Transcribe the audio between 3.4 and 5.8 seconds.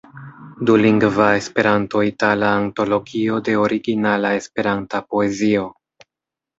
de originala Esperanta poezio.